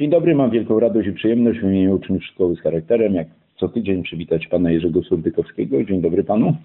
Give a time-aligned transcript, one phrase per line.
[0.00, 3.68] Dzień dobry, mam wielką radość i przyjemność w imieniu uczniów Szkoły z Charakterem, jak co
[3.68, 5.84] tydzień przywitać pana Jerzego Surdykowskiego.
[5.84, 6.56] Dzień dobry panu.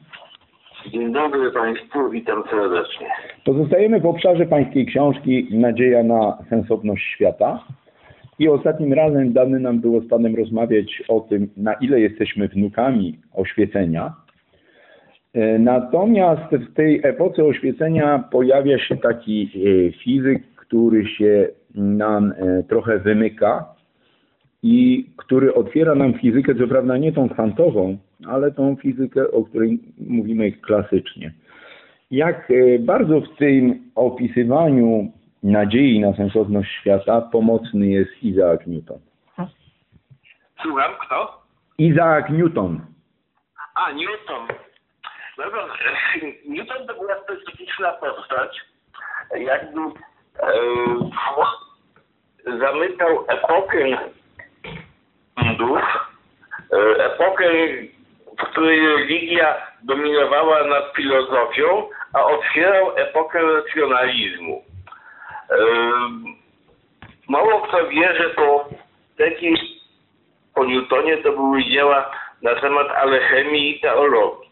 [0.92, 3.08] Dzień dobry Państwu, witam serdecznie.
[3.46, 7.64] Pozostajemy w obszarze pańskiej książki Nadzieja na sensowność świata.
[8.40, 13.18] I ostatnim razem dane nam było z panem rozmawiać o tym, na ile jesteśmy wnukami
[13.34, 14.14] oświecenia.
[15.34, 22.64] E, Natomiast w tej epoce oświecenia pojawia się taki e, fizyk, który się nam e,
[22.64, 23.66] trochę wymyka
[24.64, 29.80] i który otwiera nam fizykę, co prawda nie tą kwantową, ale tą fizykę, o której
[30.10, 31.34] mówimy klasycznie.
[32.12, 35.12] Jak e, bardzo w tym opisywaniu
[35.44, 39.00] nadziei na sensowność świata pomocny jest Isaac Newton.
[40.62, 41.42] Słucham, kto?
[41.78, 42.82] Isaac Newton.
[43.76, 44.48] A, Newton.
[45.38, 45.68] Dobra,
[46.48, 48.62] Newton to była specyficzna postać.
[49.38, 50.48] Jakby e,
[52.46, 53.98] zamykał epokę
[55.40, 55.82] cudów,
[56.74, 57.50] e, epokę,
[58.40, 64.64] w której religia dominowała nad filozofią, a otwierał epokę racjonalizmu.
[65.50, 65.56] E,
[67.28, 68.70] mało kto wie, że po
[69.18, 69.58] takiej
[70.56, 74.50] po Newtonie to były dzieła na temat alchemii i teologii.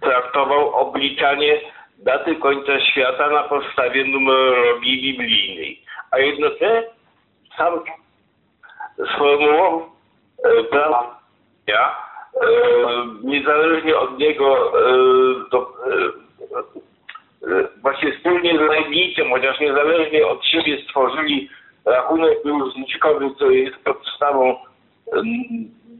[0.00, 1.60] Traktował obliczanie
[2.02, 5.82] daty końca świata na podstawie numerologii biblijnej.
[6.10, 6.82] A jednocześnie
[7.56, 7.80] sam
[9.14, 9.86] sformułował
[10.44, 10.92] e,
[11.66, 11.96] ja,
[12.42, 12.46] e,
[13.24, 14.94] niezależnie od niego e,
[15.50, 16.04] to, e,
[17.50, 21.48] e, właśnie wspólnie z Leibnicem, chociaż niezależnie od siebie stworzyli
[21.84, 24.56] rachunek różniczkowy, który jest podstawą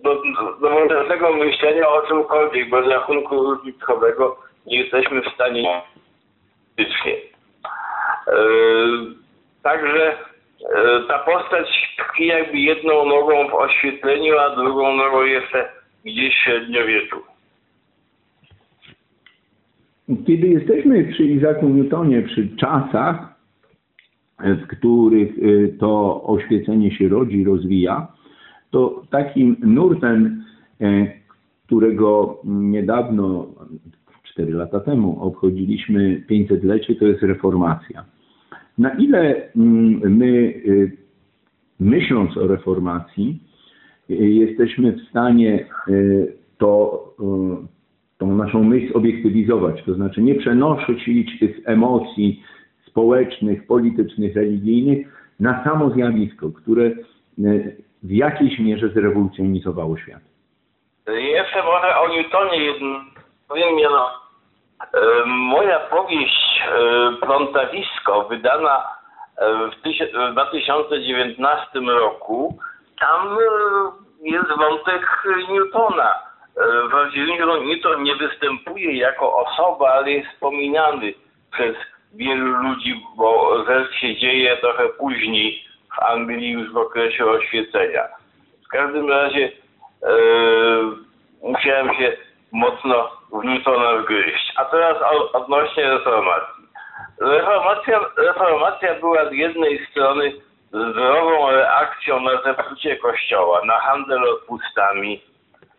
[0.03, 0.23] do,
[0.61, 2.71] do modernego myślenia o czymkolwiek.
[2.71, 4.37] Bez rachunku różniczkowego
[4.67, 5.83] nie jesteśmy w stanie
[6.77, 7.13] faktycznie.
[8.27, 9.23] E,
[9.63, 10.17] Także e,
[11.09, 15.69] ta postać tkwi jakby jedną nogą w oświetleniu, a drugą nogą jeszcze
[16.05, 17.17] gdzieś w średniowieczu.
[20.27, 23.17] Kiedy jesteśmy przy Isaacu Newtonie, przy czasach,
[24.39, 28.07] w których y, to oświecenie się rodzi, rozwija,
[28.71, 30.45] to takim nurtem,
[30.81, 31.07] e,
[31.67, 33.47] którego niedawno,
[34.33, 38.05] 4 lata temu, obchodziliśmy 500-lecie, to jest reformacja.
[38.79, 40.97] Na ile mm, my, y,
[41.81, 43.39] myśląc o reformacji,
[44.11, 47.03] y, jesteśmy w stanie y, to,
[48.19, 52.43] tą naszą myśl obiektywizować, to znaczy nie przenosić tych emocji
[52.87, 56.91] społecznych, politycznych, religijnych na samo zjawisko, które
[58.03, 60.23] w jakiejś mierze zrewolucjonizowało świat.
[61.07, 63.01] Jeszcze może o Newtonie jedno
[63.53, 64.07] powiem miano.
[64.07, 64.22] E,
[65.27, 68.85] Moja powieść e, Plątawisko, wydana
[69.39, 72.59] e, w tyś- w 2019 roku,
[73.01, 73.39] tam e,
[74.23, 76.15] jest wątek Newtona.
[76.57, 81.15] E, Wprawdzie Newton, Newton nie występuje jako osoba, ale jest wspominany
[81.53, 81.77] przez
[82.15, 85.65] wielu ludzi, bo rzecz się dzieje trochę później
[85.97, 88.03] w Anglii już w okresie oświecenia.
[88.67, 89.53] W każdym razie
[90.03, 90.09] e,
[91.43, 92.17] musiałem się
[92.53, 94.53] mocno w Newtona wgryźć.
[94.57, 94.97] A teraz
[95.33, 96.65] odnośnie reformacji.
[97.21, 100.33] Reformacja, reformacja była z jednej strony
[100.69, 105.23] zdrową reakcją na zepsucie kościoła, na handel odpustami,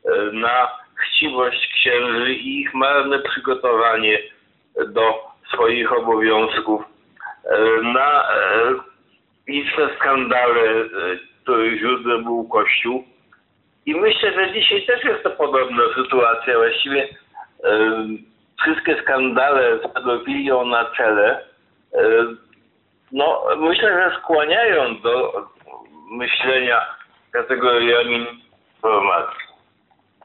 [0.06, 4.19] e, na chciwość księży i ich marne przygotowanie
[4.88, 6.81] do swoich obowiązków,
[7.45, 8.23] e, na
[9.47, 10.86] liczne skandale, e,
[11.44, 13.03] których źródłem był Kościół.
[13.85, 16.57] I myślę, że dzisiaj też jest to podobna sytuacja.
[16.57, 17.07] Właściwie
[18.63, 21.45] wszystkie skandale z pedofilią na czele,
[23.12, 25.33] no myślę, że skłaniają do
[26.12, 26.85] myślenia
[27.31, 28.27] kategoriami
[28.75, 29.44] informacji.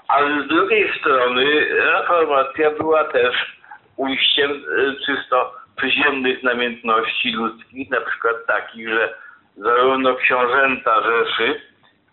[0.08, 1.44] Ale z drugiej strony
[1.74, 3.58] reformacja była też
[3.96, 9.14] ujściem e, czysto przyziemnych namiętności ludzkich, na przykład takich, że
[9.56, 11.60] zarówno książęta Rzeszy,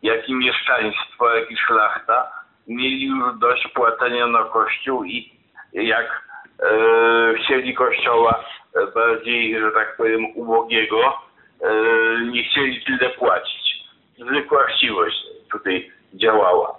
[0.03, 2.31] jak i mieszczaństwo, jak i szlachta
[2.67, 5.31] mieli już dość płacenia na kościół i
[5.73, 6.23] jak
[6.63, 8.43] e, chcieli kościoła
[8.95, 11.13] bardziej, że tak powiem, ubogiego,
[11.61, 11.71] e,
[12.31, 13.85] nie chcieli tyle płacić.
[14.17, 15.17] Zwykła chciwość
[15.51, 16.77] tutaj działała.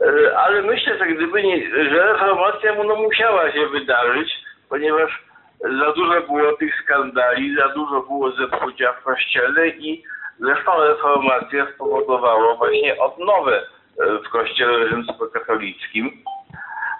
[0.00, 4.32] E, ale myślę, że gdyby nie, że reformacja no, musiała się wydarzyć,
[4.68, 5.22] ponieważ
[5.60, 10.04] za dużo było tych skandali, za dużo było zepsucia w kościele i
[10.38, 16.10] zresztą reformacja spowodowała właśnie odnowę e, w kościele rzymskokatolickim,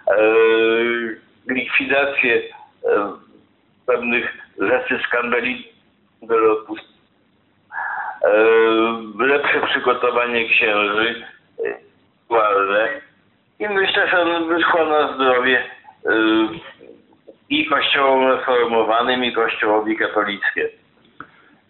[0.09, 0.23] e,
[1.49, 3.13] likwidację e,
[3.87, 5.69] pewnych rzeczy skandali
[9.19, 11.25] lepsze przygotowanie księży,
[12.23, 12.89] aktualne
[13.59, 15.65] i myślę, że wyszło na zdrowie
[17.49, 20.84] i kościołom reformowanym, i kościołowi katolickim.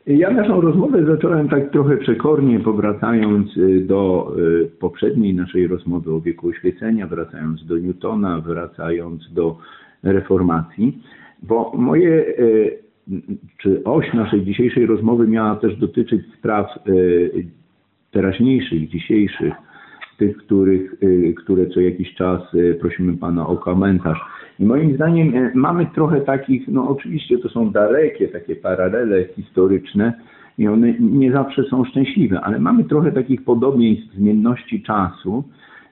[0.06, 6.20] Ja naszą rozmowę zacząłem tak trochę przekornie, powracając y, do y, poprzedniej naszej rozmowy o
[6.20, 9.58] wieku oświecenia, wracając do Newtona, wracając do
[10.02, 11.02] reformacji,
[11.42, 12.78] bo moje, y,
[13.58, 16.66] czy oś naszej dzisiejszej rozmowy miała też dotyczyć spraw
[18.10, 19.54] teraźniejszych, dzisiejszych,
[20.18, 20.94] tych, których,
[21.36, 22.42] które co jakiś czas
[22.80, 24.20] prosimy Pana o komentarz.
[24.58, 30.12] I moim zdaniem e, mamy trochę takich, no oczywiście to są dalekie takie paralele historyczne
[30.58, 35.44] i one nie zawsze są szczęśliwe, ale mamy trochę takich podobieństw zmienności czasu,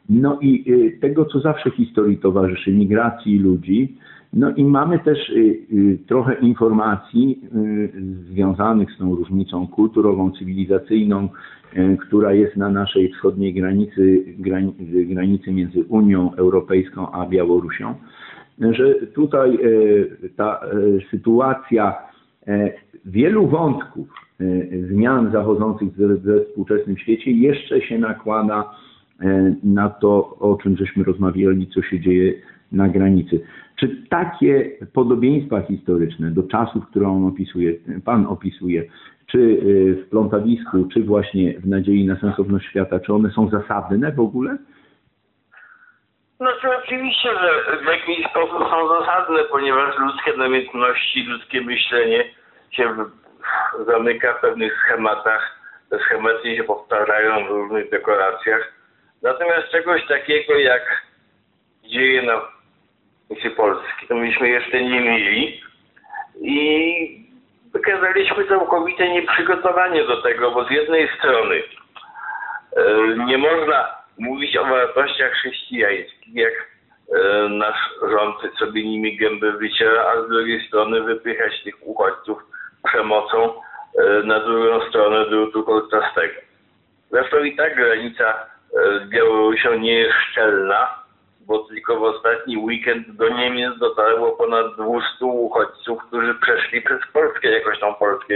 [0.09, 3.97] no i e, tego, co zawsze historii towarzyszy, migracji ludzi,
[4.32, 5.32] no i mamy też e,
[6.06, 7.41] trochę informacji
[8.31, 11.29] związanych z tą różnicą kulturową, cywilizacyjną,
[12.00, 14.25] która jest na naszej wschodniej granicy,
[15.06, 17.94] granicy między Unią Europejską a Białorusią
[18.58, 20.69] że tutaj e, ta e,
[21.10, 21.94] sytuacja
[22.46, 22.72] e,
[23.04, 24.08] wielu wątków
[24.90, 28.70] zmian zachodzących we współczesnym świecie jeszcze się nakłada
[29.64, 32.34] na to, o czym żeśmy rozmawiali, co się dzieje
[32.72, 33.40] na granicy.
[33.76, 38.84] Czy takie podobieństwa historyczne do czasów, które on opisuje, Pan opisuje,
[39.26, 39.58] czy
[40.04, 44.58] w plątawisku, czy właśnie w nadziei na sensowność świata, czy one są zasadne w ogóle?
[46.62, 52.25] Znaczy oczywiście, że w jakiś sposób są zasadne, ponieważ ludzkie namiętności, ludzkie myślenie
[52.70, 52.94] się
[53.87, 55.59] zamyka w pewnych schematach.
[55.91, 58.73] Te schematy się powtarzają w różnych dekoracjach.
[59.23, 61.03] Natomiast czegoś takiego jak
[61.85, 62.41] dzieje na
[63.31, 65.61] misji Polski, to myśmy jeszcze nie mieli
[66.41, 67.26] i
[67.73, 71.62] wykazaliśmy całkowite nieprzygotowanie do tego, bo z jednej strony
[72.76, 80.05] e, nie można mówić o wartościach chrześcijańskich, jak e, nasz rząd sobie nimi gębę wyciera,
[80.05, 82.38] a z drugiej strony wypychać tych uchodźców
[82.85, 83.53] przemocą
[83.99, 86.35] e, na drugą stronę drutu kolczastego.
[87.11, 91.03] Zresztą i tak granica e, z Białorusią nie jest szczelna,
[91.47, 97.50] bo tylko w ostatni weekend do Niemiec dotarło ponad 200 uchodźców, którzy przeszli przez Polskę
[97.50, 98.35] jakoś tą Polskę.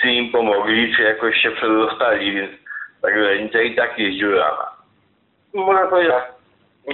[0.00, 2.65] Czy im pomogli, czy jakoś się przedostali, więc
[3.02, 4.76] ta granica i tak jest dziurawa.
[5.54, 6.14] Można powiedzieć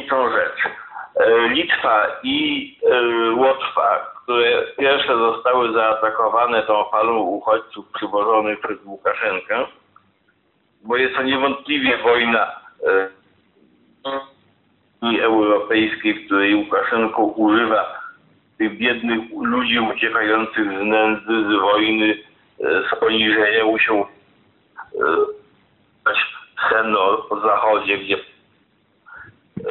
[0.09, 0.73] tą rzecz.
[1.17, 9.67] E, Litwa i e, Łotwa, które pierwsze zostały zaatakowane tą falą uchodźców przywożonych przez Łukaszenkę,
[10.83, 12.61] bo jest to niewątpliwie wojna
[15.03, 18.03] Unii e, Europejskiej, w której Łukaszenko używa
[18.59, 22.19] tych biednych ludzi uciekających z nędzy, z wojny,
[22.59, 24.07] z poniżenia, musiał
[26.71, 29.71] sen o, zachodzie, gdzie e,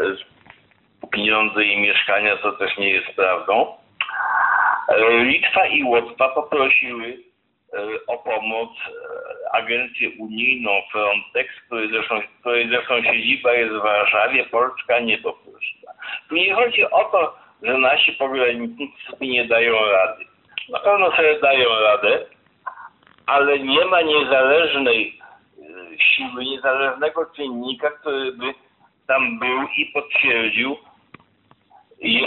[0.00, 3.76] e, pieniądze i mieszkania to też nie jest prawdą.
[4.88, 7.18] E, Litwa i Łotwa poprosiły
[8.06, 8.70] o pomoc
[9.52, 15.92] agencję unijną Frontex, której zresztą, której zresztą siedziba jest w Warszawie, Polska nie poprosiła.
[16.28, 20.24] Tu nie chodzi o to, że nasi pogranicznicy nie dają rady.
[20.68, 22.26] Na pewno sobie dają radę,
[23.28, 25.20] ale nie ma niezależnej
[25.58, 28.54] y, siły, niezależnego czynnika, który by
[29.06, 30.76] tam był i potwierdził,
[32.00, 32.26] i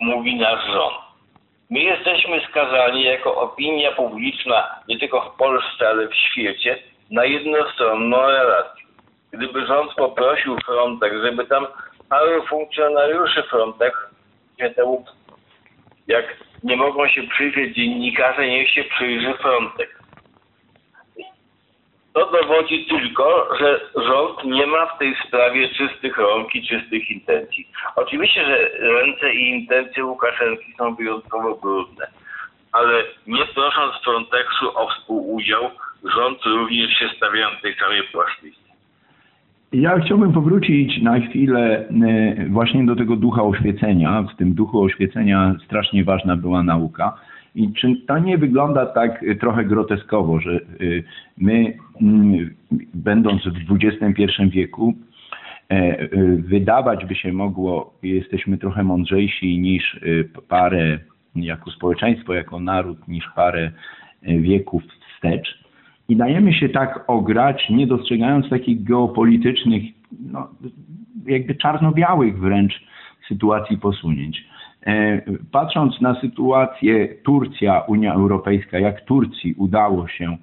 [0.00, 0.94] mówi nasz rząd.
[1.70, 6.78] My jesteśmy skazani jako opinia publiczna, nie tylko w Polsce, ale w świecie,
[7.10, 8.84] na jednostronną relację.
[9.32, 11.66] Gdyby rząd poprosił Frontex, żeby tam
[12.08, 13.98] paru funkcjonariuszy Frontex,
[16.06, 16.24] jak
[16.64, 20.03] nie mogą się przyjrzeć dziennikarze, niech się przyjrzy Frontex.
[22.14, 27.68] To dowodzi tylko, że rząd nie ma w tej sprawie czystych rąk i czystych intencji.
[27.96, 32.06] Oczywiście, że ręce i intencje Łukaszenki są wyjątkowo brudne,
[32.72, 35.70] ale nie prosząc Frontexu o współudział,
[36.16, 38.64] rząd również się stawia na tej samej płaszczyźnie.
[39.72, 44.22] Ja chciałbym powrócić na chwilę e, właśnie do tego ducha oświecenia.
[44.22, 47.14] W tym duchu oświecenia strasznie ważna była nauka.
[47.54, 51.04] I czy to nie wygląda tak y, trochę groteskowo, że y,
[51.38, 52.54] my, mm,
[52.94, 54.94] będąc w XXI wieku,
[55.70, 60.00] e, y, wydawać by się mogło, jesteśmy trochę mądrzejsi niż
[60.48, 60.98] parę,
[61.36, 63.70] jako społeczeństwo, jako naród, niż parę
[64.22, 64.82] wieków
[65.16, 65.64] wstecz.
[66.08, 69.82] I dajemy się tak ograć, nie dostrzegając takich geopolitycznych,
[70.32, 70.48] no,
[71.26, 72.82] jakby czarno-białych wręcz
[73.28, 74.44] sytuacji posunięć.
[74.86, 75.22] E,
[75.52, 80.36] patrząc na sytuację Turcja, Unia Europejska, jak Turcji udało się,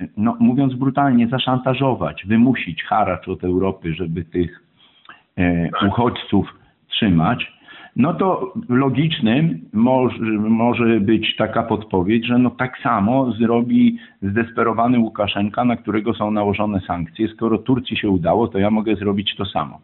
[0.00, 4.64] e, no, mówiąc brutalnie, zaszantażować, wymusić haracz od Europy, żeby tych
[5.36, 6.54] e, uchodźców
[6.88, 7.54] trzymać,
[7.96, 15.64] no to logicznym może, może być taka podpowiedź, że no tak samo zrobi zdesperowany Łukaszenka,
[15.64, 17.28] na którego są nałożone sankcje.
[17.28, 19.80] Skoro Turcji się udało, to ja mogę zrobić to samo.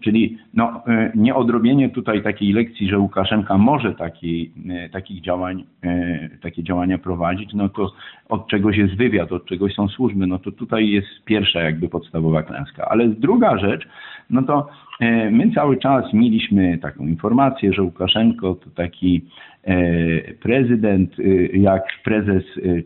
[0.00, 5.64] Czyli no, e, nie odrobienie tutaj takiej lekcji, że Łukaszenka może taki, e, takich działań,
[5.84, 7.92] e, takie działania prowadzić, no to
[8.28, 12.42] od czegoś jest wywiad, od czegoś są służby, no to tutaj jest pierwsza jakby podstawowa
[12.42, 12.88] klęska.
[12.88, 13.88] Ale druga rzecz,
[14.30, 14.68] no to
[15.30, 19.22] my cały czas mieliśmy taką informację, że Łukaszenko to taki
[20.42, 21.16] prezydent,
[21.52, 22.44] jak prezes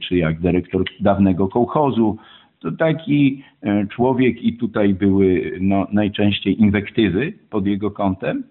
[0.09, 2.19] czy jak dyrektor dawnego kołchozu,
[2.61, 8.45] to taki e, człowiek i tutaj były no, najczęściej inwektywy pod jego kątem,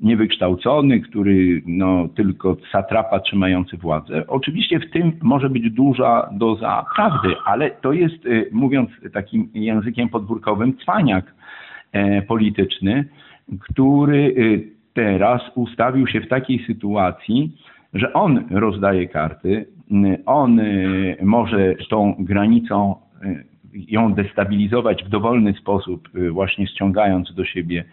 [0.00, 4.26] niewykształcony, który no, tylko satrapa trzymający władzę.
[4.26, 10.08] Oczywiście w tym może być duża doza prawdy, ale to jest, e, mówiąc takim językiem
[10.08, 11.34] podwórkowym, cwaniak
[11.92, 13.04] e, polityczny,
[13.60, 14.34] który
[14.94, 17.52] teraz ustawił się w takiej sytuacji,
[17.94, 19.66] że on rozdaje karty,
[20.26, 20.60] on
[21.22, 22.94] może tą granicą
[23.74, 27.84] ją destabilizować w dowolny sposób, y, właśnie ściągając do siebie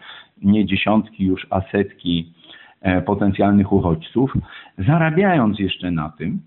[0.42, 2.32] nie dziesiątki już, a setki
[2.80, 4.34] e, potencjalnych uchodźców,
[4.78, 6.40] zarabiając jeszcze na tym,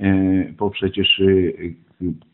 [0.00, 0.14] e,
[0.58, 1.74] bo przecież y,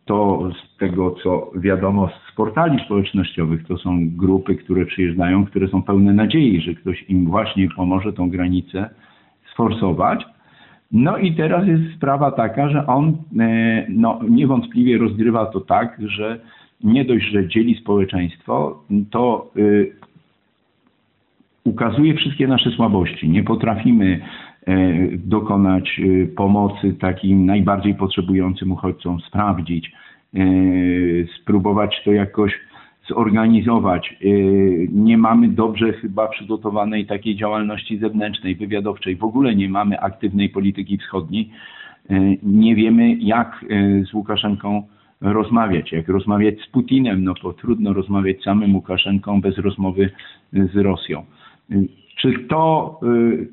[0.04, 5.82] to z tego, co wiadomo z portali społecznościowych, to są grupy, które przyjeżdżają, które są
[5.82, 8.90] pełne nadziei, że ktoś im właśnie pomoże tą granicę
[9.52, 10.24] sforsować,
[10.92, 16.40] no i teraz jest sprawa taka, że on e, no, niewątpliwie rozgrywa to tak, że
[16.84, 19.92] nie dość, że dzieli społeczeństwo, to y,
[21.64, 23.28] ukazuje wszystkie nasze słabości.
[23.28, 24.20] Nie potrafimy
[24.68, 29.92] y, dokonać y, pomocy takim najbardziej potrzebującym uchodźcom, sprawdzić,
[31.40, 32.52] spróbować to jakoś
[33.10, 34.16] zorganizować.
[34.22, 39.16] Y, nie mamy dobrze chyba przygotowanej takiej działalności zewnętrznej, wywiadowczej.
[39.16, 41.50] W ogóle nie mamy aktywnej polityki wschodniej.
[42.10, 44.82] Y, nie wiemy, jak y, z Łukaszenką
[45.20, 45.92] rozmawiać.
[45.92, 50.10] Jak rozmawiać z Putinem, no to trudno rozmawiać z samym Łukaszenką bez rozmowy
[50.52, 51.24] z Rosją.
[52.16, 53.00] Czy to,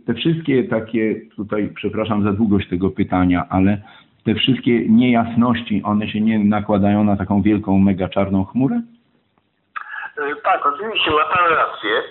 [0.05, 3.81] te wszystkie takie, tutaj przepraszam za długość tego pytania, ale
[4.23, 8.81] te wszystkie niejasności, one się nie nakładają na taką wielką, mega czarną chmurę?
[10.17, 12.03] E, tak, oczywiście ma pan rację.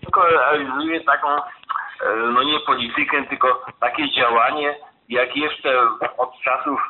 [0.00, 4.74] Tylko realizuje taką, e, no nie politykę, tylko takie działanie,
[5.08, 5.80] jak jeszcze
[6.18, 6.80] od czasów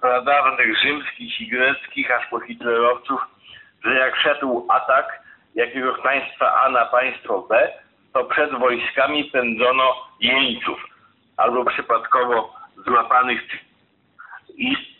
[0.00, 3.20] pradawnych rzymskich i greckich, aż po hitlerowców,
[3.84, 5.22] że jak szedł atak
[5.54, 7.72] jakiegoś państwa A na państwo B,
[8.12, 10.84] to przed wojskami pędzono jeńców
[11.36, 12.54] albo przypadkowo
[12.86, 13.40] złapanych
[14.56, 14.93] i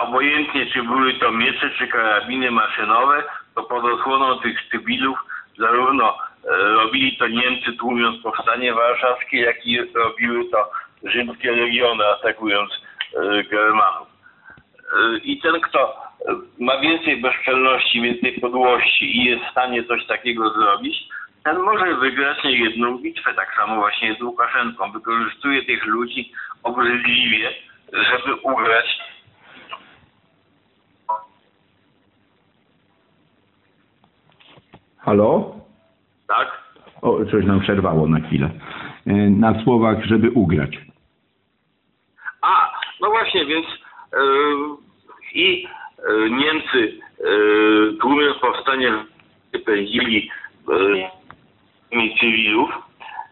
[0.00, 5.18] obojętnie czy były to miecze, czy karabiny maszynowe, to pod osłoną tych cywilów
[5.58, 10.70] zarówno e, robili to Niemcy tłumiąc powstanie warszawskie, jak i robiły to
[11.04, 12.70] rzymskie legiony atakując
[13.16, 14.08] e, Germanów.
[14.08, 16.02] E, I ten, kto
[16.58, 21.08] ma więcej bezczelności, więcej podłości i jest w stanie coś takiego zrobić,
[21.44, 24.92] ten może wygrać niejedną bitwę, tak samo właśnie z Łukaszenką.
[24.92, 26.32] Wykorzystuje tych ludzi
[26.62, 27.54] obrzydliwie,
[27.92, 28.98] żeby ugrać
[35.04, 35.54] Halo?
[36.28, 36.62] Tak?
[37.02, 38.50] O, coś nam przerwało na chwilę.
[39.06, 40.78] E, na słowach, żeby ugrać.
[42.42, 43.66] A, no właśnie, więc
[44.12, 44.76] yy,
[45.34, 45.68] i
[46.08, 48.92] yy, Niemcy yy, tłumiąc powstanie
[49.66, 50.30] pędzili
[51.92, 52.70] yy, cywilów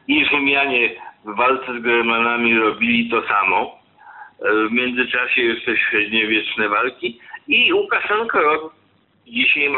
[0.08, 0.90] i Rzymianie
[1.24, 3.80] w walce z Germanami robili to samo.
[4.68, 8.68] W międzyczasie jeszcze średniowieczne walki i Łukaszenko robi
[9.26, 9.68] dzisiaj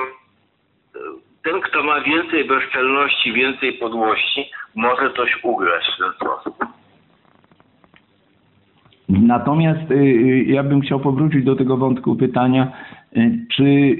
[1.45, 6.65] ten, kto ma więcej bezczelności, więcej podłości, może coś ugrać w ten sposób.
[9.09, 12.73] Natomiast y, y, ja bym chciał powrócić do tego wątku pytania,
[13.17, 13.97] y, czy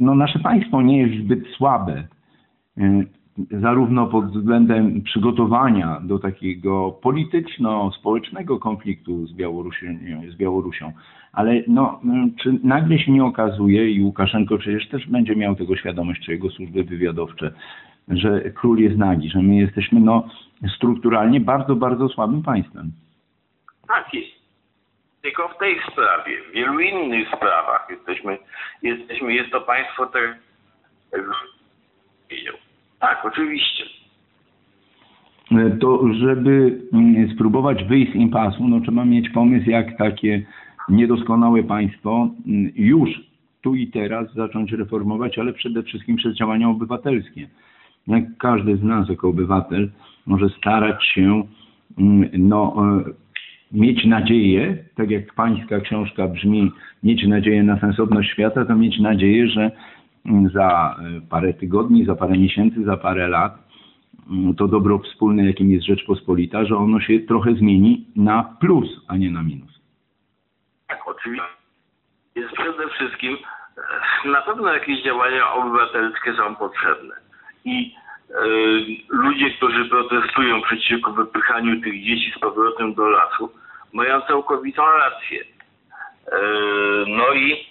[0.00, 2.08] no, nasze państwo nie jest zbyt słabe?
[3.50, 9.86] Zarówno pod względem przygotowania do takiego polityczno-społecznego konfliktu z Białorusią,
[10.28, 10.92] z Białorusią.
[11.32, 12.00] Ale no,
[12.42, 16.50] czy nagle się nie okazuje i Łukaszenko przecież też będzie miał tego świadomość, czy jego
[16.50, 17.52] służby wywiadowcze,
[18.08, 20.28] że król jest nagi, że my jesteśmy no,
[20.76, 22.92] strukturalnie bardzo, bardzo słabym państwem.
[23.88, 24.40] Tak jest.
[25.22, 28.38] Tylko w tej sprawie, w wielu innych sprawach jesteśmy,
[28.82, 30.06] jesteśmy jest to państwo
[32.30, 32.54] powiedział.
[33.00, 33.84] Tak, oczywiście.
[35.80, 40.42] To żeby mm, spróbować wyjść z impasu, no trzeba mieć pomysł, jak takie
[40.88, 43.10] niedoskonałe państwo mm, już
[43.60, 47.48] tu i teraz zacząć reformować, ale przede wszystkim przez działania obywatelskie.
[48.06, 49.90] Jak każdy z nas jako obywatel
[50.26, 51.42] może starać się
[51.98, 53.04] mm, no, e,
[53.72, 59.48] mieć nadzieję, tak jak pańska książka brzmi, mieć nadzieję na sensowność świata, to mieć nadzieję,
[59.48, 59.70] że
[60.54, 63.58] za e, parę tygodni, za parę miesięcy, za parę lat
[64.30, 69.16] mm, to dobro wspólne, jakim jest Rzeczpospolita, że ono się trochę zmieni na plus, a
[69.16, 69.80] nie na minus.
[70.88, 71.46] Tak, oczywiście.
[72.34, 73.36] Jest przede wszystkim
[74.24, 77.14] e, na pewno jakieś działania obywatelskie są potrzebne.
[77.64, 77.94] I
[78.30, 78.34] e,
[79.08, 83.52] ludzie, którzy protestują przeciwko wypychaniu tych dzieci z powrotem do lasu,
[83.92, 85.44] mają całkowitą rację.
[87.06, 87.66] No i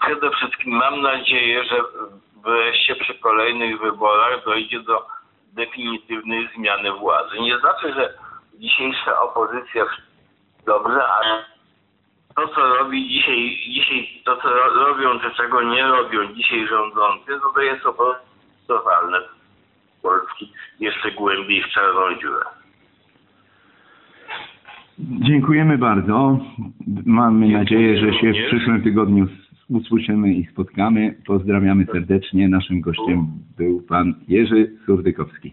[0.00, 1.80] przede wszystkim mam nadzieję, że
[2.44, 5.06] wreszcie przy kolejnych wyborach dojdzie do
[5.52, 7.40] definitywnej zmiany władzy.
[7.40, 8.14] Nie znaczy, że
[8.54, 9.84] dzisiejsza opozycja
[10.66, 11.44] dobrze, ale
[12.36, 17.50] to, co robi dzisiaj, dzisiaj to, co robią, czy czego nie robią dzisiaj rządzący, to,
[17.54, 18.26] to jest prostu
[20.02, 22.44] Polski jeszcze głębiej w czarną dziurę.
[24.98, 26.38] Dziękujemy bardzo.
[27.06, 29.26] Mamy nadzieję, że się w przyszłym tygodniu
[29.68, 31.14] usłyszymy i spotkamy.
[31.26, 32.48] Pozdrawiamy serdecznie.
[32.48, 33.26] Naszym gościem
[33.58, 35.52] był pan Jerzy Surdykowski.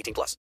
[0.00, 0.36] 18 plus.